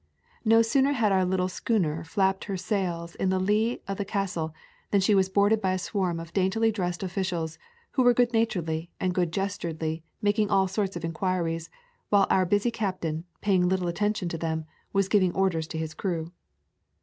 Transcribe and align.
No 0.43 0.63
sooner 0.63 0.93
had 0.93 1.11
our 1.11 1.23
little 1.23 1.47
schooner 1.47 2.03
flapped 2.03 2.45
her 2.45 2.57
sails 2.57 3.13
in 3.13 3.29
the 3.29 3.37
lee 3.37 3.83
of 3.87 3.97
the 3.99 4.03
Castle 4.03 4.51
than 4.89 4.99
she 4.99 5.13
was 5.13 5.29
boarded 5.29 5.61
by 5.61 5.73
a 5.73 5.77
swarm 5.77 6.19
of 6.19 6.33
daintily 6.33 6.71
dressed 6.71 7.03
officials 7.03 7.59
who 7.91 8.01
were 8.01 8.15
good 8.15 8.33
naturedly 8.33 8.89
and 8.99 9.13
good 9.13 9.31
gesturedly 9.31 10.01
making 10.19 10.49
all 10.49 10.67
sorts 10.67 10.95
of 10.95 11.05
inquiries, 11.05 11.69
while 12.09 12.25
our 12.31 12.47
busy 12.47 12.71
captain, 12.71 13.25
paying 13.41 13.69
little 13.69 13.87
attention 13.87 14.27
to 14.29 14.39
them, 14.39 14.65
was 14.91 15.07
giving 15.07 15.33
orders 15.35 15.67
to 15.67 15.77
his 15.77 15.93
crew. 15.93 16.31